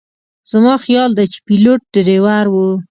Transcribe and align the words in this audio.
زما 0.51 0.73
خیال 0.85 1.11
دی 1.17 1.25
چې 1.33 1.39
پیلوټ 1.47 1.81
ډریور 1.93 2.45
و. 2.51 2.55